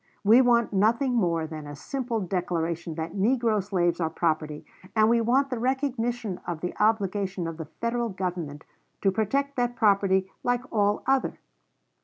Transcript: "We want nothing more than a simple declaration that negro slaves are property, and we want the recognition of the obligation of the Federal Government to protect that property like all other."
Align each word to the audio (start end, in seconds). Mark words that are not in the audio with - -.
"We 0.23 0.41
want 0.41 0.73
nothing 0.73 1.13
more 1.13 1.45
than 1.45 1.67
a 1.67 1.75
simple 1.75 2.21
declaration 2.21 2.95
that 2.95 3.13
negro 3.13 3.63
slaves 3.63 3.99
are 4.01 4.09
property, 4.09 4.65
and 4.95 5.09
we 5.11 5.21
want 5.21 5.51
the 5.51 5.59
recognition 5.59 6.41
of 6.47 6.61
the 6.61 6.75
obligation 6.81 7.45
of 7.45 7.57
the 7.57 7.65
Federal 7.65 8.09
Government 8.09 8.63
to 9.03 9.11
protect 9.11 9.57
that 9.57 9.75
property 9.75 10.31
like 10.43 10.63
all 10.73 11.03
other." 11.05 11.37